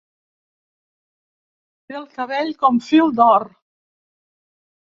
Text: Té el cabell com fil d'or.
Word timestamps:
Té 1.91 1.99
el 2.01 2.09
cabell 2.17 2.51
com 2.65 2.81
fil 2.89 3.15
d'or. 3.21 3.49